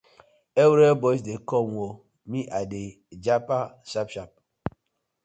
Area 0.63 0.91
boys 1.01 1.21
dey 1.25 1.39
com 1.49 1.65
ooo, 1.81 1.93
me 2.29 2.39
I 2.59 2.63
dey 2.71 2.87
jappa 3.23 3.57
sharp 3.89 4.07
sharp. 4.13 4.31